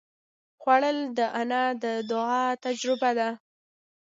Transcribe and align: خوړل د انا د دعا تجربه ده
خوړل 0.61 0.97
د 1.17 1.19
انا 1.41 1.63
د 1.83 1.85
دعا 2.11 2.43
تجربه 2.65 3.09
ده 3.19 3.29